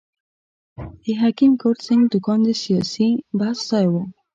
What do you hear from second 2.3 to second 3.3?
د سیاسي